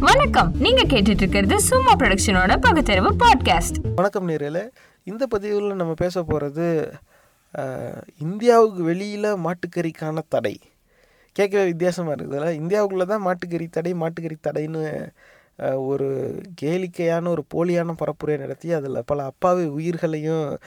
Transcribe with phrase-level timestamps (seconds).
[0.00, 0.54] வணக்கம்.
[0.58, 4.72] நீங்க கேட்டுட்டு இருக்கிறது சும்மா ப்ரொடக்ஷனோட பகுத்தறிவு பாட்காஸ்ட் வணக்கம் நேரில்
[5.04, 6.92] இந்த பதிவில் நம்ம பேச போகிறது
[8.18, 10.60] இந்தியாவுக்கு வெளியில் மாட்டுக்கறிக்கான தடை.
[11.32, 15.08] கேட்கவே வித்தியாசமாக இருக்குதுல்ல இந்தியாவுக்குள்ளே தான் மாட்டுக்கறி தடை மாட்டுக்கறி தடைன்னு
[15.76, 20.58] ஒரு கேளிக்கையான ஒரு போலியான பரப்புரையை நடத்தி அதில் பல அப்பாவி உயிர்களையும்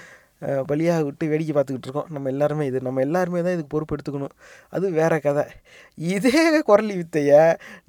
[0.69, 2.09] பலியாக விட்டு வேடிக்கை பார்த்துக்கிட்டு இருக்கோம்.
[2.15, 4.35] நம்ம எல்லாருமே இது நம்ம எல்லாருமே தான் இதுக்கு பொறுப்பு எடுத்துக்கணும்.
[4.69, 5.45] அது வேற கதை.
[5.97, 7.41] இதே குரலி வித்தையை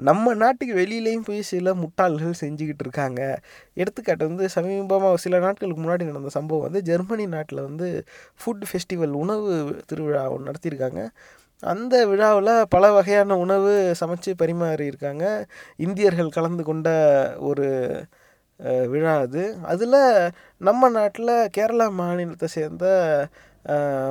[0.08, 3.20] நம்ம நாட்டுக்கு வெளியிலையும் போய் சில முட்டாள்கள் செஞ்சுக்கிட்டு இருக்காங்க.
[3.74, 7.88] எடுத்துக்காட்டு வந்து சமீபமாக சில நாட்களுக்கு முன்னாடி நடந்த சம்பவம் வந்து ஜெர்மனி நாட்டில் வந்து
[8.40, 9.52] ஃபுட் ஃபெஸ்டிவல் உணவு
[9.86, 11.02] திருவிழா ஒன்று நடத்தியிருக்காங்க.
[11.62, 15.24] அந்த விழாவில் பல வகையான உணவு சமைச்சு பரிமாறியிருக்காங்க.
[15.76, 16.88] இந்தியர்கள் கலந்து கொண்ட
[17.40, 17.66] ஒரு
[18.86, 19.98] விழா அது அதில்
[20.60, 22.86] நம்ம நாட்டில் கேரளா மாநிலத்தை சேர்ந்த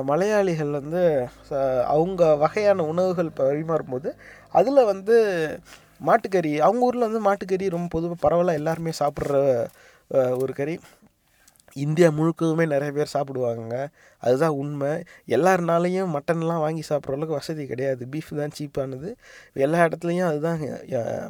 [0.02, 1.02] மலையாளிகள் வந்து
[1.48, 4.10] ச- அவங்க வகையான உணவுகள் பரிமாறும்போது
[4.50, 5.16] அதில் வந்து
[6.00, 9.34] மாட்டுக்கறி அவங்க ஊரில் வந்து மாட்டுக்கறி ரொம்ப பொதுவாக பரவலாக எல்லாருமே சாப்பிட்ற
[10.38, 10.74] ஒரு கறி.
[11.84, 13.74] இந்தியா முழுக்கவுமே நிறைய பேர் சாப்பிடுவாங்க
[14.22, 14.90] அதுதான் உண்மை.
[15.36, 18.02] எல்லாருனாலையும் மட்டன்லாம் வாங்கி சாப்பிட்ற அளவுக்கு வசதி கிடையாது.
[18.12, 19.08] பீஃப் தான் சீப்பானது
[19.66, 20.60] எல்லா இடத்துலையும் அதுதான்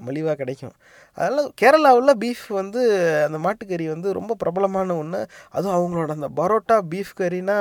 [0.09, 0.75] மலிவாக கிடைக்கும்.
[1.19, 2.83] அதனால் கேரளாவில் பீஃப் வந்து
[3.27, 5.21] அந்த மாட்டுக்கறி வந்து ரொம்ப பிரபலமான ஒன்று
[5.57, 7.59] அதுவும் அவங்களோட அந்த பரோட்டா பீஃப் கறினா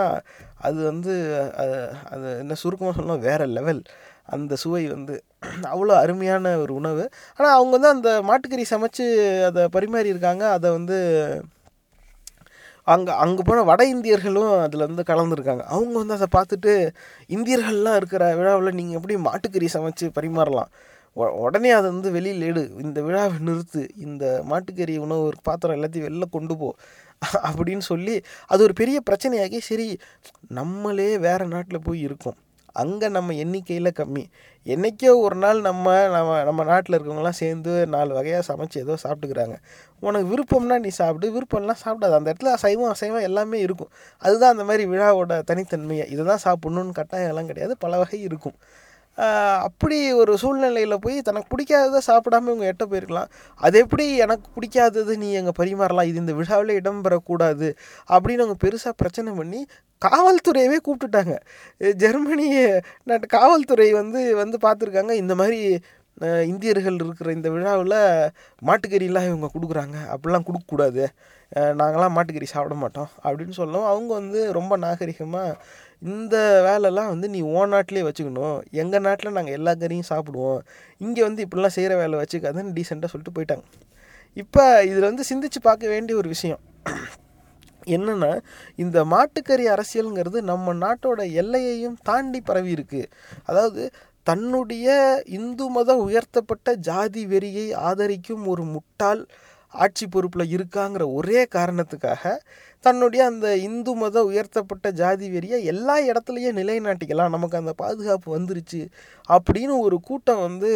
[0.68, 1.14] அது வந்து
[1.64, 1.78] அது
[2.14, 3.82] அது என்ன சுருக்கமாக சொல்லணும் வேறு லெவல்
[4.36, 5.16] அந்த சுவை வந்து
[5.74, 7.04] அவ்வளோ அருமையான ஒரு உணவு.
[7.38, 9.06] ஆனால் அவங்க வந்து அந்த மாட்டுக்கறி சமைச்சு
[9.48, 10.44] அதை பரிமாறியிருக்காங்க.
[10.58, 10.98] அதை வந்து
[12.94, 15.64] அங்கே அங்கே போன வட இந்தியர்களும் அதில் வந்து கலந்துருக்காங்க.
[15.76, 16.74] அவங்க வந்து அதை பார்த்துட்டு
[17.36, 20.72] இந்தியர்கள்லாம் இருக்கிற விழாவில் நீங்கள் எப்படி மாட்டுக்கறி சமைச்சு பரிமாறலாம்?
[21.46, 22.64] உடனே அதை வந்து வெளியில் எடு.
[22.84, 23.82] இந்த விழாவை நிறுத்து.
[24.08, 26.70] இந்த மாட்டுக்கறி உணவு பாத்திரம் எல்லாத்தையும் வெளில கொண்டு போ.
[27.48, 28.16] அப்படின்னு சொல்லி
[28.48, 29.88] அது ஒரு பெரிய பிரச்சனையாகி சரி
[30.60, 32.38] நம்மளே வேறு நாட்டில் போய் இருக்கோம்.
[32.74, 34.24] அங்கே நம்ம எண்ணிக்கையில் கம்மி.
[34.66, 39.56] என்னைக்கோ ஒரு நாள் நம்ம நம்ம நம்ம நாட்டில் இருக்கவங்களாம் சேர்ந்து நாலு வகையாக சமைச்சு ஏதோ சாப்பிட்டுக்கிறாங்க.
[40.00, 42.12] உனக்கு விருப்பம்னா நீ சாப்பிடு விருப்பம்லாம் சாப்பிடாது.
[42.12, 43.92] அந்த இடத்துல அசைவம் அசைவம் எல்லாமே இருக்கும்.
[44.18, 46.08] அதுதான் அந்த மாதிரி விழாவோட தனித்தன்மையை.
[46.10, 47.78] இதை தான் சாப்பிட்ணுன்னு கட்டாயம் எல்லாம் கிடையாது.
[47.78, 48.58] பல வகை இருக்கும்.
[49.16, 53.30] அப்படி ஒரு சூழ்நிலையில் போய் தனக்கு பிடிக்காததை சாப்பிடாம இவங்க எட்ட போயிருக்கலாம்.
[53.56, 57.70] அது எப்படி எனக்கு பிடிக்காதது நீ எங்கள் பரிமாறலாம் இது இந்த விழாவில் இடம்பெறக்கூடாது
[58.10, 59.66] அப்படின்னு அவங்க பெருசாக பிரச்சனை பண்ணி
[60.02, 61.38] காவல்துறையவே கூப்பிட்டுட்டாங்க.
[61.82, 62.48] அஹ் ஜெர்மனி
[63.04, 65.80] நாட்டு காவல்துறை வந்து வந்து பார்த்துருக்காங்க இந்த மாதிரி
[66.46, 67.98] இந்தியர்கள் இருக்கிற இந்த விழாவில்
[68.66, 69.98] மாட்டுக்கறிலாம் இவங்க கொடுக்குறாங்க.
[70.14, 71.08] அப்படிலாம் கொடுக்கக்கூடாது.
[71.52, 75.58] நாங்களாம் மாட்டுக்கறி சாப்பிட மாட்டோம் அப்படின்னு சொல்லவும் அவங்க வந்து ரொம்ப நாகரிகமாக
[76.02, 76.36] இந்த
[76.68, 78.58] வேலைலாம் வந்து நீ ஓ நாட்டிலே வச்சுக்கணும்.
[78.82, 80.60] எங்கள் நாட்டில் நாங்கள் எல்லா கறியும் சாப்பிடுவோம்.
[81.06, 83.66] இங்கே வந்து இப்படிலாம் செய்கிற வேலை வச்சுக்காதுன்னு டீசெண்டாக சொல்லிட்டு போயிட்டாங்க.
[84.38, 86.62] இப்போ இதில் வந்து சிந்திச்சு பார்க்க வேண்டிய ஒரு விஷயம்.
[87.96, 88.32] என்னென்னா
[88.84, 93.02] இந்த மாட்டுக்கறி அரசியலுங்கிறது நம்ம நாட்டோட எல்லையையும் தாண்டி பரவி இருக்கு.
[93.50, 93.84] அதாவது
[94.30, 94.88] தன்னுடைய
[95.38, 99.24] இந்து மத உயர்த்தப்பட்ட ஜாதி வெறியை ஆதரிக்கும் ஒரு முட்டாள்
[99.74, 102.34] ஆட்சி பொறுப்பில் இருக்காங்கிற ஒரே காரணத்துக்காக
[102.86, 107.34] தன்னுடைய அந்த இந்து மத உயர்த்தப்பட்ட ஜாதி வெறியை எல்லா இடத்துலையும் நிலைநாட்டிக்கலாம்.
[107.36, 108.82] நமக்கு அந்த பாதுகாப்பு வந்துருச்சு
[109.36, 110.72] அப்படின்னு ஒரு கூட்டம் வந்து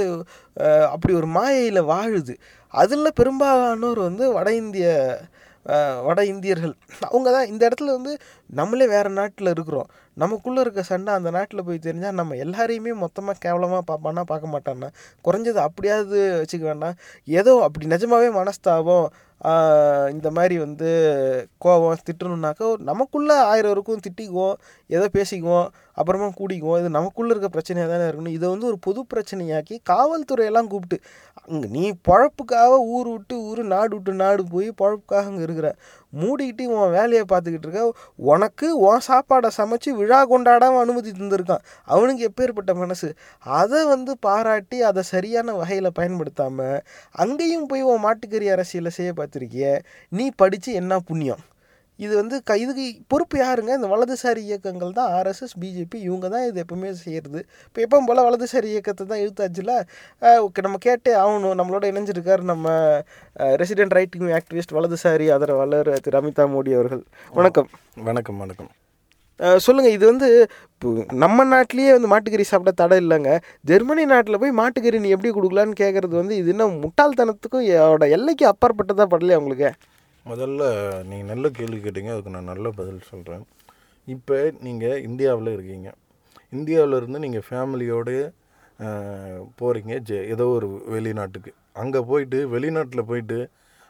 [0.93, 2.35] அப்படி ஒரு மாயையில் வாழுது.
[2.73, 4.87] அதில் பெரும்பாலானோர் வந்து வட இந்திய
[6.07, 6.73] வட இந்தியர்கள்.
[7.09, 8.11] அவங்க தான் இந்த இடத்துல வந்து
[8.59, 9.87] நம்மளே வேறு நாட்டில் இருக்கிறோம்.
[10.17, 14.89] நமக்குள்ளே இருக்க சண்டை அந்த நாட்டில் போய் தெரிஞ்சால் நம்ம எல்லாரையுமே மொத்தமாக கேவலமாக பார்ப்பானா பார்க்க மாட்டானா
[15.25, 19.07] குறைஞ்சது அப்படியாவது வச்சுக்க வேண்டாம் ஏதோ அப்படி நிஜமாகவே மனஸ்தாபம்
[20.09, 20.89] இந்த மாதிரி வந்து
[21.65, 24.55] கோவம் திட்டணுன்னாக்கா நமக்குள்ளே ஆயிரம் இருக்கும் திட்டிக்குவோம்
[24.87, 28.35] ஏதோ பேசிக்குவோம் அப்புறமா கூடிக்குவோம் இது நமக்குள்ளே இருக்க பிரச்சனையாக தானே இருக்கணும்.
[28.37, 30.97] இதை வந்து ஒரு பொது பிரச்சனையாக்கி காவல்துறையெல்லாம் கூப்பிட்டு
[31.49, 35.69] அங்கே நீ பொழப்புக்காக ஊர் விட்டு ஊர் நாடு விட்டு நாடு போய் பொழப்புக்காக அங்கே இருக்கிற
[36.21, 37.83] மூடிக்கிட்டு உன் வேலையை பார்த்துக்கிட்டு இருக்க
[38.31, 41.63] உனக்கு உன் சாப்பாடை சமைச்சு விழா கொண்டாடாமல் அனுமதி தந்திருக்கான்.
[41.93, 43.09] அவனுக்கு எப்பேற்பட்ட மனசு?
[43.61, 46.79] அதை வந்து பாராட்டி அதை சரியான வகையில் பயன்படுத்தாமல்
[47.23, 49.67] அங்கேயும் போய் உன் மாட்டுக்கறி அரசியலை செய்ய பார்த்துருக்கிய
[50.11, 51.43] நீ படித்து என்ன புண்ணியம்?
[51.99, 53.71] இது வந்து க இதுக்கு பொறுப்பு யாருங்க?
[53.79, 58.69] இந்த வலதுசாரி இயக்கங்கள் தான் ஆர்எஸ்எஸ் பிஜேபி இவங்க தான் இது எப்பவுமே செய்கிறது இப்போ எப்பவும் போல் வலதுசாரி
[58.73, 59.73] இயக்கத்தை தான் இழுத்தாச்சுல?
[60.45, 62.65] ஓகே நம்ம கேட்டே ஆகணும் நம்மளோட இணைஞ்சிருக்கார் நம்ம
[63.61, 67.03] ரெசிடென்ட் ரைட்டிங் ஆக்டிவிஸ்ட் வலதுசாரி ஆதரவாளர் திரு அமிதா மோடி அவர்கள்.
[67.33, 67.69] வணக்கம்.
[68.09, 68.69] வணக்கம் வணக்கம்.
[69.39, 70.27] அஹ் சொல்லுங்க இது வந்து
[70.73, 70.89] இப்போ
[71.23, 73.31] நம்ம நாட்டிலேயே வந்து மாட்டுக்கறி சாப்பிட தடை இல்லைங்க.
[73.71, 77.67] ஜெர்மனி நாட்டில் போய் மாட்டுக்கறி நீ எப்படி கொடுக்கலான்னு கேட்குறது வந்து இது என்ன முட்டாள்தனத்துக்கும்
[78.17, 79.71] எல்லைக்கு அப்பாற்பட்டதா படலையா உங்களுக்கு?
[80.25, 80.61] முதல்ல
[81.09, 83.43] நீங்கள் நல்ல கேள்வி கேட்டீங்க அதுக்கு நான் நல்ல பதில் சொல்கிறேன்
[84.07, 85.89] இப்போ நீங்கள் இந்தியாவில் இருக்கீங்க.
[86.57, 88.15] இந்தியாவில் இருந்து நீங்கள் ஃபேமிலியோடு
[89.59, 91.51] போகிறீங்க ஜெ ஏதோ ஒரு வெளிநாட்டுக்கு.
[91.81, 93.37] அங்கே போயிட்டு வெளிநாட்டில் போயிட்டு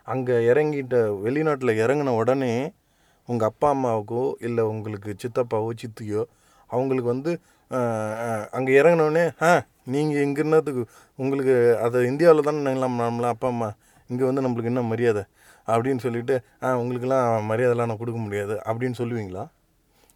[0.08, 0.96] அங்கே இறங்கிட்ட
[1.26, 2.52] வெளிநாட்டில் இறங்கின உடனே
[3.30, 6.24] உங்கள் அப்பா அம்மாவுக்கோ இல்லை உங்களுக்கு சித்தப்பாவோ சித்தியோ
[6.70, 7.32] அவங்களுக்கு வந்து
[8.58, 9.52] அங்கே இறங்கினோடனே ஆ
[9.94, 10.84] நீங்கள் இங்கே இருந்ததுக்கு
[11.22, 11.56] உங்களுக்கு
[11.86, 13.70] அதை இந்தியாவில் தானே நம்ம அப்பா அம்மா
[14.10, 15.24] இங்கே வந்து நம்மளுக்கு என்ன மரியாதை?
[15.73, 19.45] அப்படின்னு சொல்லிட்டு ஆ உங்களுக்கெல்லாம் மரியாதைலாம் நான் கொடுக்க முடியாது அப்படின்னு சொல்லுவீங்களா?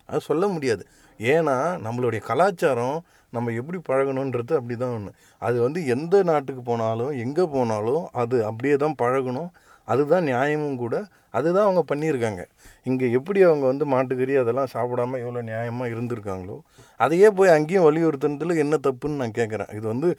[0.10, 0.84] அது சொல்ல முடியாது.
[1.20, 1.56] ஏன்னா
[1.86, 2.98] நம்மளுடைய கலாச்சாரம்
[3.36, 5.12] நம்ம எப்படி பழகணுன்றது அப்படி தான் ஒன்று
[5.48, 9.50] அது வந்து எந்த நாட்டுக்கு போனாலும் எங்கே போனாலும் அது அப்படியே தான் பழகணும்.
[9.88, 10.96] அதுதான் நியாயமும் கூட.
[11.38, 12.42] அதுதான் அவங்க பண்ணியிருக்காங்க.
[12.90, 16.58] இங்கே எப்படி அவங்க வந்து மாட்டுக்கறி அதெல்லாம் சாப்பிடாம எவ்வளோ நியாயமாக இருந்திருக்காங்களோ
[17.00, 19.72] அதையே போய் அங்கேயும் வலியுறுத்துனதுல என்ன தப்புன்னு நான் கேட்குறேன்.
[19.78, 20.10] இது வந்து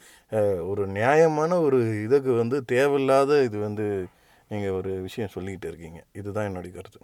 [0.71, 3.87] ஒரு நியாயமான ஒரு இதுக்கு வந்து தேவையில்லாத இது வந்து
[4.51, 5.99] நீங்கள் ஒரு விஷயம் சொல்லிக்கிட்டு இருக்கீங்க.
[6.19, 7.01] இதுதான் என்னுடைய கருத்து.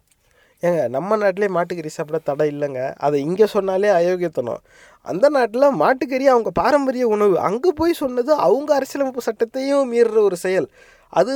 [0.68, 2.82] ஏங்க நம்ம நாட்டிலே மாட்டுக்கறி சாப்பிட தடை இல்லைங்க.
[3.06, 4.62] அதை இங்கே சொன்னாலே அயோக்கியத்தனம்.
[5.12, 7.36] அந்த நாட்டில் மாட்டுக்கறி அவங்க பாரம்பரிய உணவு.
[7.48, 10.68] அங்கே போய் சொன்னது அவங்க அரசியலமைப்பு சட்டத்தையும் மீறுற ஒரு செயல்.
[11.20, 11.34] அது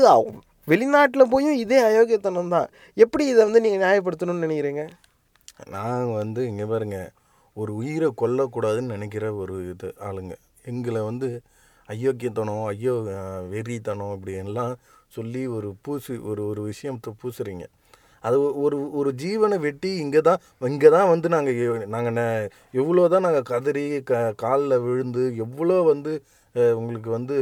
[0.71, 2.67] வெளிநாட்டில் போயும் இதே அயோக்கியத்தனம் தான்.
[3.03, 4.83] எப்படி இதை வந்து நீங்கள் நியாயப்படுத்தணும்னு நினைக்கிறீங்க?
[5.75, 6.99] நாங்கள் வந்து இங்கே பாருங்க
[7.61, 10.35] ஒரு உயிரை கொல்லக்கூடாதுன்னு நினைக்கிற ஒரு இது ஆளுங்க.
[10.71, 11.27] எங்களை வந்து
[11.91, 12.93] ஐயோக்கியத்தனம் ஐயோ
[13.51, 14.73] வெறித்தனம் இப்படின்லாம்
[15.13, 17.65] சொல்லி ஒரு பூசி ஒரு ஒரு விஷயத்தை பூசுறீங்க.
[18.23, 22.19] அது ஒரு ஒரு ஜீவனை வெட்டி இங்கே தான் இங்கே தான் வந்து நாங்கள் நாங்கள்
[22.73, 26.13] எவ்வளோ தான் நாங்கள் கதறி க காலில் விழுந்து எவ்வளோ வந்து
[26.79, 27.35] உங்களுக்கு வந்து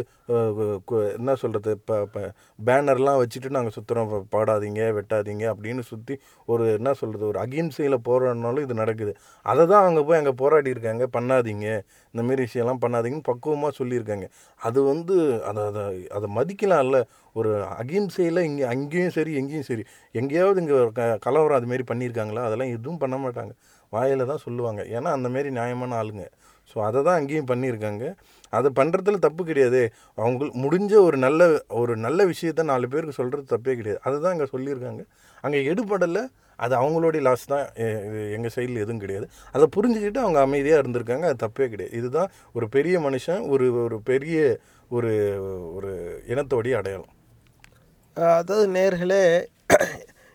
[1.17, 2.21] என்ன சொல்கிறது இப்போ இப்போ
[2.67, 6.15] பேனர்லாம் வச்சுட்டு நாங்கள் சுற்றுறோம் பாடாதீங்க வெட்டாதீங்க அப்படின்னு சுற்றி
[6.53, 9.13] ஒரு என்ன சொல்கிறது ஒரு அகிம்சையில் போராடினாலும் இது நடக்குது.
[9.45, 11.06] அதை தான் அவங்க போய் அங்கே போராடி இருக்காங்க.
[11.17, 11.67] பண்ணாதீங்க.
[12.13, 14.27] இந்தமாரி விஷயம்லாம் பண்ணாதீங்கன்னு பக்குவமாக சொல்லியிருக்காங்க.
[14.59, 15.15] அது வந்து
[15.51, 15.83] அதை அதை
[16.17, 17.00] அதை மதிக்கலாம்ல.
[17.39, 17.51] ஒரு
[17.81, 19.83] அகிம்சையில் இங்கே அங்கேயும் சரி எங்கேயும் சரி.
[20.19, 22.44] எங்கேயாவது இங்கே க கலவரம் அதுமாரி பண்ணியிருக்காங்களா?
[22.47, 23.53] அதெல்லாம் எதுவும் பண்ண மாட்டாங்க.
[23.94, 24.81] வாயில் தான் சொல்லுவாங்க.
[24.95, 26.25] ஏன்னா அந்தமாரி நியாயமான ஆளுங்க.
[26.71, 28.03] ஸோ அதை தான் அங்கேயும் பண்ணியிருக்காங்க.
[28.57, 29.81] அதை பண்ணுறதுல தப்பு கிடையாது.
[30.21, 31.49] அவங்க முடிஞ்ச ஒரு நல்ல
[31.81, 34.01] ஒரு நல்ல விஷயத்த நாலு பேருக்கு சொல்கிறது தப்பே கிடையாது.
[34.05, 35.03] அதை தான் சொல்லியிருக்காங்க.
[35.43, 36.23] அங்கே எடுபடலை
[36.63, 37.67] அது அவங்களுடைய லாஸ் தான்.
[38.35, 39.27] எங்கள் சைடில் எதுவும் கிடையாது.
[39.55, 41.25] அதை புரிஞ்சுக்கிட்டு அவங்க அமைதியாக இருந்திருக்காங்க.
[41.29, 41.95] அது தப்பே கிடையாது.
[41.99, 44.59] இதுதான் ஒரு பெரிய மனுஷன் ஒரு ஒரு பெரிய
[44.97, 45.11] ஒரு
[45.77, 45.91] ஒரு
[46.27, 47.13] இனத்தோடைய அடையாளம்.
[48.41, 49.23] அதாவது நேர்களே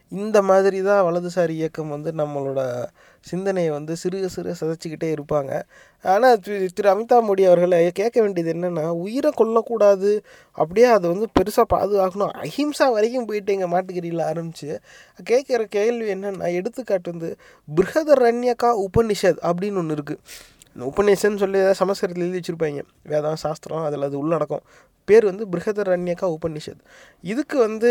[0.09, 2.61] இந்த மாதிரி தான் வலதுசாரி இயக்கம் வந்து நம்மளோட
[3.21, 5.62] சிந்தனையை வந்து சிறுக சிறுக சிதைச்சிக்கிட்டே இருப்பாங்க.
[6.05, 10.11] ஆனால் திரு திரு அமிதாப் மோடி அவர்களை கேட்க வேண்டியது என்னென்னா உயிரை கொல்லக்கூடாது.
[10.53, 12.33] அப்படியே அதை வந்து பெருசாக பாதுகாக்கணும்.
[12.45, 14.81] அஹிம்சா வரைக்கும் போயிட்டு எங்கள் மாட்டுக்கறியில் ஆரம்பித்து
[15.31, 17.31] கேட்குற கேள்வி என்னென்னா எடுத்துக்காட்டு வந்து
[17.69, 20.23] பிருகதரண்யகா உபனிஷத் அப்படின்னு ஒன்று இருக்குது
[20.77, 22.81] இந்த உபநிஷன்னு சொல்லி ஏதாவது சமஸ்கிருதத்தில் எழுதி வச்சுருப்பாங்க.
[23.03, 24.65] வேதம் சாஸ்திரம் அதில் அது உள்ளடக்கம்.
[25.05, 26.83] பேர் வந்து பிருகதரண்யகா உபனிஷத்
[27.21, 27.91] இதுக்கு வந்து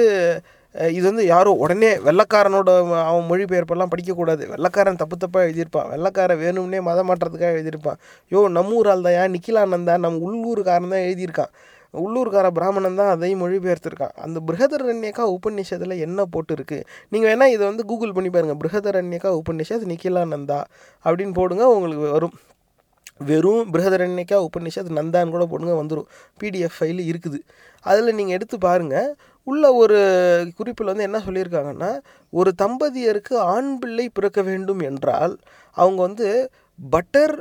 [0.75, 2.69] இது வந்து யாரும் உடனே வெள்ளக்காரனோட
[3.09, 4.43] அவன் மொழிபெயர்ப்பெல்லாம் படிக்கக்கூடாது.
[4.53, 5.89] வெள்ளக்காரன் தப்பு தப்பாக எழுதியிருப்பான்.
[5.93, 7.99] வெள்ளக்காரன் வேணும்னே மதம் மாற்றத்துக்காக எழுதியிருப்பான்.
[8.31, 9.33] யோ நம்ம ஊர் ஆள் தான்.
[9.35, 11.53] நிக்கிலானந்தா நம்ம உள்ளூர்காரன் தான் எழுதியிருக்கான்.
[11.93, 14.13] உள்ளூர்கார பிராமணன் தான் அதையும் மொழிபெயர்த்திருக்கான்.
[14.15, 16.79] அந்த பிருகதரண்யக்கா உபநிஷத்தில் என்ன போட்டுருக்கு?
[17.09, 20.59] நீங்கள் வேணால் இதை வந்து கூகுள் பண்ணி பாருங்கள் பிருகதரண்யக்கா உபநிஷத் நிக்கிலானந்தா
[21.05, 22.35] அப்படின்னு போடுங்க உங்களுக்கு வரும்.
[23.29, 26.09] வெறும் பிருகதரண்யக்கா உபநிஷத் நந்தான்னு கூட போடுங்க வந்துடும்
[26.41, 27.39] பிடிஎஃப் ஃபைல் இருக்குது.
[27.85, 29.09] அதில் நீங்கள் எடுத்து பாருங்கள்
[29.47, 29.97] உள்ள ஒரு
[30.57, 31.91] குறிப்பில் வந்து என்ன சொல்லியிருக்காங்கன்னா
[32.39, 35.33] ஒரு தம்பதியருக்கு ஆண் பிள்ளை பிறக்க வேண்டும் என்றால்
[35.77, 36.27] அவங்க வந்து
[36.79, 37.35] butter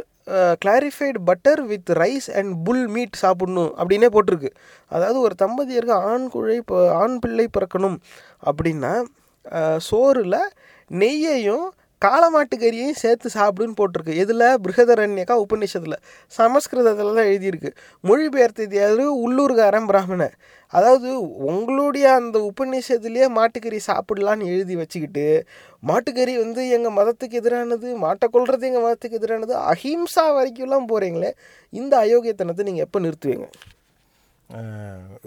[0.65, 4.51] clarified butter with rice and full meat சாப்பிடணும் அப்படின்னே போட்டிருக்கு.
[4.93, 6.59] அதாவது ஒரு தம்பதியருக்கு ஆண் குழை
[7.03, 7.97] ஆண் பிள்ளை பிறக்கணும்
[8.51, 8.93] அப்படின்னா
[9.45, 10.37] சோறில் சோறுல
[10.91, 11.67] நெய்யையும்
[12.05, 14.15] காளமாட்டுக்கறியையும் சேர்த்து சாப்பிடுன்னு போட்டிருக்கு.
[14.23, 14.47] எதில்?
[14.65, 15.97] பிருகதரண்யக்கா உபநிஷத்தில்.
[16.33, 17.71] சமஸ்கிருதத்தில் தான் எழுதியிருக்கு.
[18.05, 19.05] மொழிபெயர்த்தது யாரு?
[19.25, 20.35] உள்ளூர்காரன் பிராமணன்.
[20.73, 21.09] அதாவது
[21.53, 25.27] உங்களுடைய அந்த உபநிஷத்துலேயே மாட்டுக்கறி சாப்பிடலான்னு எழுதி வச்சுக்கிட்டு
[25.91, 31.31] மாட்டுக்கறி வந்து எங்கள் மதத்துக்கு எதிரானது மாட்டை கொள்வது எங்கள் மதத்துக்கு எதிரானது அஹிம்சா வரைக்கும்லாம் போகிறீங்களே
[31.73, 33.49] இந்த அயோக்கியத்தனத்தை நீங்கள் எப்போ நிறுத்துவீங்க?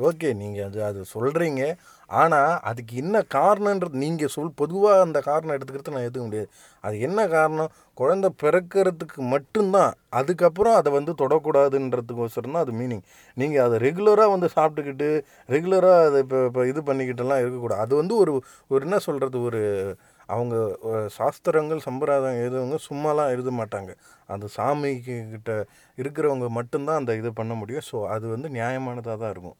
[0.07, 1.61] ஓகே நீங்கள் அது அது சொல்கிறீங்க
[2.09, 6.49] ஆனால் அதுக்கு என்ன காரணன்றது நீங்கள் சொல் பொதுவாக அந்த காரணம் எடுத்துக்கிறது நான் எதுக்க முடியாது.
[6.83, 7.71] அது என்ன காரணம்?
[7.97, 9.93] குழந்தை பிறக்கிறதுக்கு மட்டும்தான்.
[10.19, 13.03] அதுக்கப்புறம் அதை வந்து தொடக்கூடாதுன்றதுக்கோசரம் தான் அது மீனிங்
[13.37, 15.09] நீங்கள் அதை ரெகுலராக வந்து சாப்பிட்டுக்கிட்டு
[15.55, 17.81] ரெகுலராக அதை இப்போ இப்போ இது பண்ணிக்கிட்டெல்லாம் இருக்கக்கூடாது.
[17.85, 18.33] அது வந்து ஒரு
[18.71, 19.63] ஒரு என்ன சொல்கிறது ஒரு
[20.33, 20.55] அவங்க
[21.17, 23.91] சாஸ்திரங்கள் சம்பிரதாயம் எழுதுவங்க சும்மாலாம் எழுத மாட்டாங்க.
[24.33, 25.51] அந்த சாமிக்கு கிட்ட
[25.97, 27.85] இருக்கிறவங்க மட்டும்தான் அந்த இது பண்ண முடியும்.
[27.91, 29.57] ஸோ அது வந்து நியாயமானதாக தான் இருக்கும்.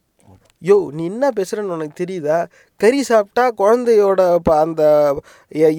[0.62, 2.38] யோ நீ என்ன பேசுகிறேன்னு உனக்கு தெரியுதா?
[2.80, 4.82] கறி சாப்பிட்டா குழந்தையோட இப்போ அந்த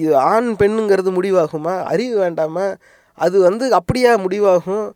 [0.02, 1.74] இது ஆண் பெண்ணுங்கிறது முடிவாகுமா?
[1.92, 2.66] அறிவு வேண்டாமா?
[3.18, 4.86] அது வந்து அப்படியா முடிவாகும்?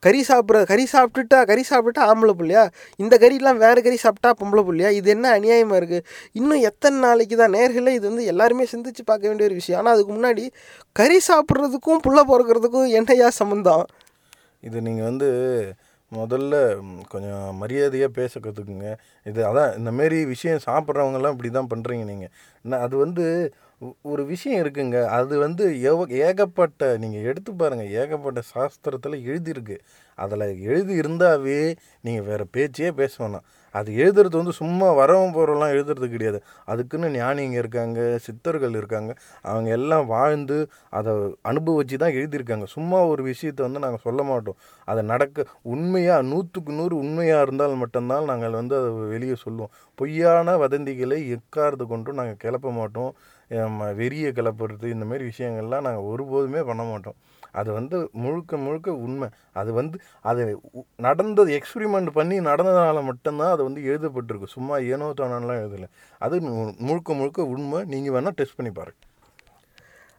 [0.00, 2.64] கறி சாப்பிட்ற கறி சாப்பிட்டுட்டா கறி சாப்பிட்டுட்டா ஆம்பளை பிள்ளையா?
[2.96, 4.90] இந்த கறிலாம் வேறு கறி சாப்பிட்டா பொம்பளை பிள்ளையா?
[4.90, 7.52] இது என்ன அநியாயமாக இருக்குது இன்னும் எத்தனை நாளைக்கு தான்?
[7.52, 9.80] நேர்களை இது வந்து எல்லாருமே சிந்திச்சு பார்க்க வேண்டிய ஒரு விஷயம்.
[9.80, 10.44] ஆனால் அதுக்கு முன்னாடி
[10.92, 13.86] கறி சாப்பிட்றதுக்கும் புள்ள பிறக்கிறதுக்கும் என்னையா சம்மந்தம்
[14.60, 15.28] இது நீங்கள் வந்து
[16.12, 16.54] முதல்ல
[17.08, 18.90] கொஞ்சம் மரியாதையாக பேச கற்றுக்குங்க
[19.24, 22.32] இது அதான் இந்த மாரி விஷயம் சாப்பிட்றவங்கலாம் இப்படி தான் பண்ணுறீங்க நீங்கள்
[22.86, 23.24] அது வந்து
[24.02, 24.98] ஒரு விஷயம் இருக்குங்க.
[25.18, 29.76] அது வந்து எவ ஏகப்பட்ட நீங்கள் எடுத்து பாருங்கள் ஏகப்பட்ட சாஸ்திரத்தில் எழுதியிருக்கு.
[30.18, 31.60] அதில் எழுதி இருந்தாவே
[32.00, 33.46] நீங்கள் வேறு பேச்சே பேச வேணாம்.
[33.78, 36.38] அது எழுதுறது வந்து சும்மா வரவன் போகிறவெல்லாம் எழுதுறது கிடையாது.
[36.72, 39.10] அதுக்குன்னு ஞானிங்க இருக்காங்க சித்தர்கள் இருக்காங்க.
[39.50, 40.58] அவங்க எல்லாம் வாழ்ந்து
[40.98, 41.12] அதை
[41.50, 42.66] அனுபவிச்சு தான் எழுதியிருக்காங்க.
[42.76, 44.58] சும்மா ஒரு விஷயத்தை வந்து நாங்கள் சொல்ல மாட்டோம்.
[44.88, 49.72] அதை நடக்க உண்மையாக நூற்றுக்கு நூறு உண்மையாக இருந்தால் மட்டும்தான் நாங்கள் வந்து அதை வெளியே சொல்லுவோம்.
[50.00, 53.12] பொய்யான வதந்திகளை எக்காரது கொண்டும் நாங்கள் கிளப்ப மாட்டோம்.
[54.00, 57.16] வெறியை கிளப்புறது இந்தமாரி விஷயங்கள்லாம் நாங்கள் ஒருபோதுமே பண்ண மாட்டோம்.
[57.56, 59.28] அது வந்து முழுக்க முழுக்க உண்மை.
[59.52, 64.46] அது வந்து அது உ- நடந்தது எக்ஸ்பிரிமெண்ட் பண்ணி நடந்ததுனால மட்டும்தான் அது வந்து எழுதப்பட்டிருக்கு.
[64.46, 65.88] சும்மா ஏனோ தானோலாம் எழுதலை.
[66.18, 66.40] அது
[66.78, 67.84] முழுக்க முழுக்க உண்மை.
[67.84, 68.98] நீங்கள் வேணால் டெஸ்ட் பண்ணி பாருங்க.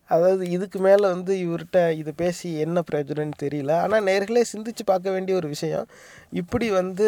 [0.10, 3.72] அதாவது இதுக்கு மேலே வந்து இவர்கிட்ட இது பேசி என்ன பிரயோஜனம்னு தெரியல.
[3.72, 5.88] ஆனால் நேர்களே சிந்திச்சு பார்க்க வேண்டிய ஒரு விஷயம்.
[6.32, 7.08] இப்படி வந்து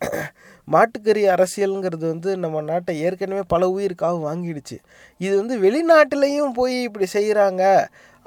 [0.72, 4.76] மாட்டுக்கறி அரசியலுங்கிறது வந்து நம்ம நாட்டை ஏற்கனவே பல உயிருக்காக வாங்கிடுச்சு.
[5.18, 7.62] இது வந்து வெளிநாட்டிலையும் போய் இப்படி செய்கிறாங்க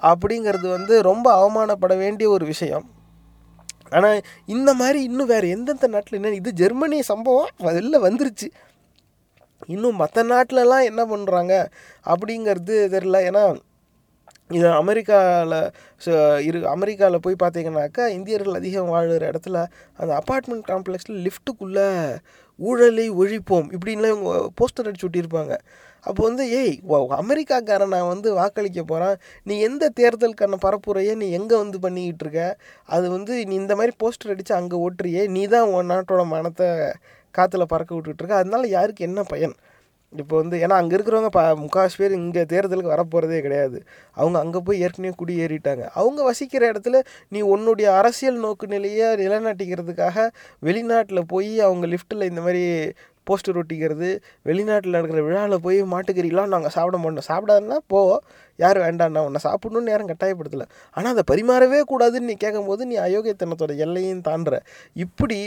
[0.03, 2.85] அப்படிங்கிறது வந்து ரொம்ப அவமானப்பட வேண்டிய ஒரு விஷயம்.
[3.89, 8.49] ஆனால் இந்த மாதிரி இன்னும் வேறு எந்தெந்த நாட்டில் என்ன இது ஜெர்மனி சம்பவம் வெளில வந்துருச்சு.
[9.67, 11.53] இன்னும் மற்ற நாட்டிலலாம் என்ன பண்ணுறாங்க
[12.05, 13.43] அப்படிங்கிறது தெரில ஏன்னா
[14.49, 15.57] இது அமெரிக்காவில்
[16.39, 19.57] இரு அமெரிக்காவில் போய் பார்த்தீங்கன்னாக்கா இந்தியர்கள் அதிகம் வாழ்கிற இடத்துல
[19.93, 21.87] அந்த அப்பார்ட்மெண்ட் காம்ப்ளெக்ஸில் லிஃப்ட்டுக்குள்ளே
[22.59, 25.55] ஊழலை ஒழிப்போம் இப்படின்லாம் இவங்க போஸ்டர் அடிச்சு விட்டிருப்பாங்க
[26.03, 31.55] அப்போ வந்து ஏய் வ- அமெரிக்காக்காரன் நான் வந்து வாக்களிக்க போகிறேன் நீ எந்த தேர்தலுக்கான பரப்புரையை நீ எங்கே
[31.55, 32.43] வந்து பண்ணிக்கிட்டு இருக்க?
[32.85, 35.27] அது வந்து நீ இந்த மாதிரி போஸ்டர் அடித்து அங்கே ஓட்டுறியே.
[35.27, 36.67] நீ தான் உன் நாட்டோட மனத்தை
[37.35, 38.35] காற்றுல பறக்க விட்டுட்டு இருக்க.
[38.35, 39.55] அதனால யாருக்கு என்ன பயன்?
[40.13, 43.77] இப்போ வந்து ஏன்னா அங்கே இருக்கிறவங்க ப முக்காசு பேர் இங்கே தேர்தலுக்கு வரப்போகிறதே கிடையாது.
[44.19, 45.83] அவங்க அங்கே போய் ஏற்கனவே குடியேறிட்டாங்க.
[45.99, 46.99] அவங்க வசிக்கிற இடத்துல
[47.35, 50.27] நீ உன்னுடைய அரசியல் நோக்கு நிலையை நிலைநாட்டிக்கிறதுக்காக
[50.69, 52.65] வெளிநாட்டில் போய் அவங்க லிஃப்ட்டில் இந்த மாதிரி
[53.27, 54.07] போஸ்டர் ஒட்டிக்கிறது
[54.47, 57.27] வெளிநாட்டில் நடக்கிற விழாவில் போய் மாட்டுக்கறிலாம் நாங்கள் சாப்பிட மாட்டோம்.
[57.31, 57.99] சாப்பிடாதுன்னா போ
[58.59, 60.65] யார் வேண்டாம்னா உன்னை சாப்பிடணும்னு யாரும் கட்டாயப்படுத்தலை.
[60.97, 64.57] ஆனால் அதை பரிமாறவே கூடாதுன்னு நீ கேட்கும்போது நீ அயோக்கியத்தனத்தோட எல்லையும் தாண்டுற.
[65.05, 65.39] இப்படி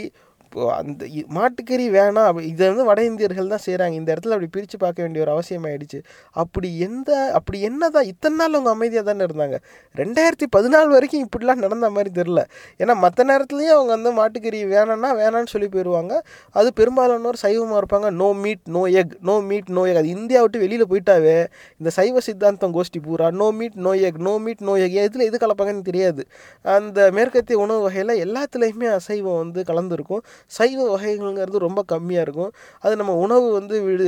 [0.73, 2.25] அந்த இ- மாட்டுக்கறி வேணாம்.
[2.25, 5.63] அப்படி இதை வந்து வட இந்தியர்கள் தான் செய்கிறாங்க இந்த இடத்துல அப்படி பிரித்து பார்க்க வேண்டிய ஒரு அவசியம்
[5.63, 5.99] ஆயிடுச்சு
[6.35, 9.57] அப்படி எந்த அப்படி என்னதான் இத்தனை நாள் அவங்க அமைதியாக தானே இருந்தாங்க?
[9.95, 12.41] ரெண்டாயிரத்தி பதினாலு வரைக்கும் இப்படிலாம் நடந்த மாதிரி தெரில
[12.79, 16.13] ஏன்னா மற்ற நேரத்துலையும் அவங்க வந்து மாட்டுக்கறி வேணாம்னா வேணான்னு சொல்லி போயிடுவாங்க
[16.55, 18.09] அது பெரும்பாலானோர் சைவமாக இருப்பாங்க.
[18.13, 21.37] No meat no egg no meat no egg அது இந்தியா விட்டு வெளியில் போயிட்டாவே
[21.79, 25.37] இந்த சைவ சித்தாந்தம் கோஷ்டி பூரா no meat no egg no meat no egg எதில் எது
[25.37, 26.21] கலப்பாங்கன்னு தெரியாது.
[26.65, 30.21] அந்த மேற்கத்திய உணவு வகையில் எல்லாத்துலேயுமே அசைவம் வந்து கலந்துருக்கும்.
[30.57, 32.51] சைவ வகைகள்ங்கிறது ரொம்ப கம்மியாக இருக்கும்.
[32.85, 34.05] அது நம்ம உணவு வந்து விடு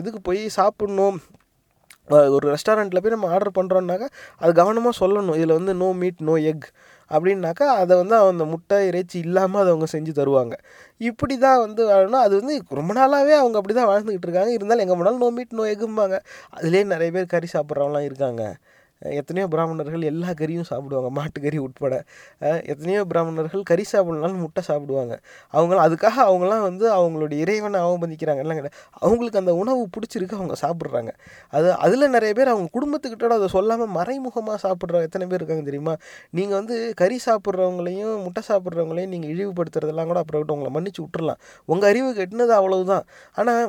[0.00, 1.18] இதுக்கு போய் சாப்பிட்ணும்.
[2.36, 4.08] ஒரு ரெஸ்டாரண்ட்டில் போய் நம்ம ஆர்டர் பண்ணுறோன்னாக்கா
[4.42, 5.36] அது கவனமாக சொல்லணும்.
[5.38, 6.66] இதில் வந்து நோ மீட் நோ எக்
[7.10, 10.54] அப்படின்னாக்கா அதை வந்து அந்த முட்டை இறைச்சி இல்லாமல் அதை அவங்க செஞ்சு தருவாங்க.
[11.08, 12.22] இப்படி தான் வந்து வாழணும்.
[12.26, 14.52] அது வந்து ரொம்ப நாளாகவே அவங்க அப்படி தான் வாழ்ந்துக்கிட்டு இருக்காங்க.
[14.58, 16.18] இருந்தாலும் எங்கே போனாலும் நோ மீட் நோ எக்கும்பாங்க
[16.58, 18.44] அதுலேயே நிறைய பேர் கறி சாப்பிட்றவங்களாம் இருக்காங்க.
[19.02, 21.94] எத்தனையோ பிராமணர்கள் எல்லா கறியும் சாப்பிடுவாங்க மாட்டுக்கறி உட்பட.
[22.72, 25.14] எத்தனையோ பிராமணர்கள் கறி சாப்பிடலாம் முட்டை சாப்பிடுவாங்க.
[25.56, 28.42] அவங்களாம் அதுக்காக அவங்களாம் வந்து அவங்களுடைய இறைவனை அவமதிக்கிறாங்க.
[28.44, 31.12] எல்லாம் கிடையாது அவங்களுக்கு அந்த உணவு பிடிச்சிருக்கு அவங்க சாப்பிட்றாங்க.
[31.56, 35.96] அது அதில் நிறைய பேர் அவங்க குடும்பத்துக்கிட்டோட அதை சொல்லாமல் மறைமுகமாக சாப்பிட்ற எத்தனை பேர் இருக்காங்க தெரியுமா?
[36.38, 41.40] நீங்கள் வந்து கறி சாப்பிட்றவங்களையும் முட்டை சாப்பிட்றவங்களையும் நீங்கள் இழிவுபடுத்துறதெல்லாம் கூட அப்புறம் விட்டு உங்களை மன்னிச்சு விட்டுறலாம்.
[41.72, 43.04] உங்கள் அறிவு கெட்டினது அவ்வளவுதான்.
[43.40, 43.64] ஆனால்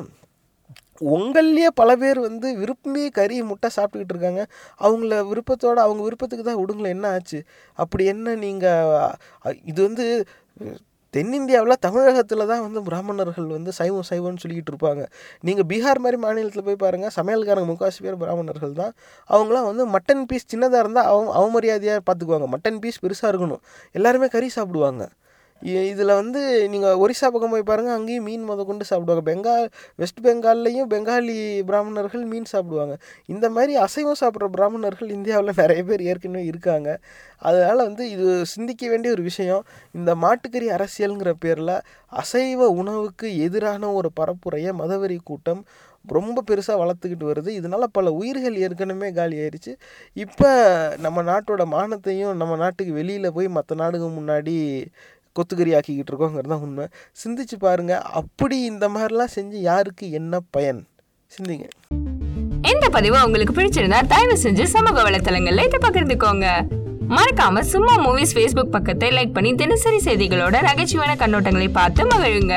[1.14, 4.42] உங்கள்லேயே பல பேர் வந்து விருப்பமே கறி முட்டை சாப்பிட்டுக்கிட்டு இருக்காங்க.
[4.86, 7.40] அவங்கள விருப்பத்தோடு அவங்க விருப்பத்துக்கு தான் விடுங்களேன் என்ன ஆச்சு?
[7.78, 9.14] அப்படி என்ன நீங்கள்
[9.72, 10.06] இது வந்து
[11.14, 15.02] தென்னிந்தியாவில் தமிழகத்தில் தான் வந்து பிராமணர்கள் வந்து சைவம் சைவம்னு சொல்லிக்கிட்டு இருப்பாங்க.
[15.46, 18.92] நீங்கள் பீகார் மாதிரி மாநிலத்தில் போய் பாருங்கள் சமையல்காரங்க முக்கால்வாசி பேர் பிராமணர்கள் தான்.
[19.30, 23.62] அவங்களாம் வந்து மட்டன் பீஸ் சின்னதாக இருந்தால் அவ அவமரியாதையாக பார்த்துக்குவாங்க மட்டன் பீஸ் பெருசாக இருக்கணும்.
[23.94, 25.04] எல்லாருமே கறி சாப்பிடுவாங்க.
[25.62, 29.24] இதில் வந்து நீங்கள் ஒரிசா பக்கம் போய் பாருங்கள் அங்கேயும் மீன் முத கொண்டு சாப்பிடுவாங்க.
[29.30, 31.36] பெங்கால் வெஸ்ட் பெங்கால்லையும் பெங்காலி
[31.70, 32.96] பிராமணர்கள் மீன் சாப்பிடுவாங்க.
[33.26, 36.88] இந்த மாதிரி அசைவம் சாப்பிட்ற பிராமணர்கள் இந்தியாவில் நிறைய பேர் ஏற்கனவே இருக்காங்க.
[37.38, 39.64] அதனால் வந்து இது சிந்திக்க வேண்டிய ஒரு விஷயம்.
[39.94, 41.76] இந்த மாட்டுக்கறி அரசியலுங்கிற பேரில்
[42.12, 45.62] அசைவ உணவுக்கு எதிரான ஒரு பரப்புரையை மதவெறி கூட்டம்
[46.04, 47.48] ரொம்ப பெருசாக வளர்த்துக்கிட்டு வருது.
[47.48, 49.72] இதனால் பல உயிர்கள் ஏற்கனவே காலி ஆயிடுச்சு
[50.16, 50.50] இப்போ
[50.98, 54.56] நம்ம நாட்டோட மானத்தையும் நம்ம நாட்டுக்கு வெளியில் போய் மற்ற நாடுகள் முன்னாடி
[55.38, 56.86] கொத்துக்கறி ஆக்கிக்கிட்டு இருக்கோங்கிறது தான் உண்மை.
[57.24, 60.86] சிந்திச்சு பாருங்க அப்படி இந்த மாதிரிலாம் செஞ்சு யாருக்கு என்ன பயன்?
[61.32, 61.66] சிந்திங்க.
[62.72, 66.46] இந்த பதிவு உங்களுக்கு பிடிச்சிருந்தா தயவு செஞ்சு சமூக வலைத்தளங்கள்ல இதை பகிர்ந்துக்கோங்க.
[67.08, 72.54] மறக்காம சும்மா மூவிஸ் ஃபேஸ்புக் பக்கத்தை லைக் பண்ணி தினசரி செய்திகளோட நகைச்சுவையான கண்ணோட்டங்களை பார்த்து மகிழுங்க.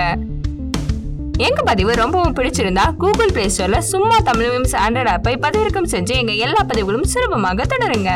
[1.37, 6.31] எங்க பதிவு ரொம்பவும் பிடிச்சிருந்தா கூகுள் பிளே ஸ்டோர்ல சும்மா தமிழ் மீம்ஸ் ஆண்ட்ராய்ட் ஆப்பை பதிவிறக்கம் செஞ்சு எங்க
[6.31, 8.11] எல்லா பதிவுகளும் சுலபமாக தொடருங்க.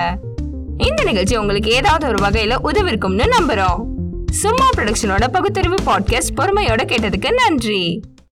[0.77, 3.94] இந்த நிகழ்ச்சி உங்களுக்கு ஏதாவது ஒரு வகையில உதவிருக்கும்னு நம்புறோம்.
[4.35, 8.01] சும்மா ப்ரொடக்ஷனோட பகுத்தறிவு பாட்காஸ்ட் பொறுமையோட கேட்டதுக்கு நன்றி.